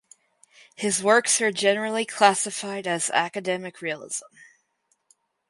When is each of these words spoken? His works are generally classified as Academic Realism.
His 0.75 1.03
works 1.03 1.39
are 1.41 1.51
generally 1.51 2.05
classified 2.05 2.87
as 2.87 3.11
Academic 3.11 3.83
Realism. 3.83 4.25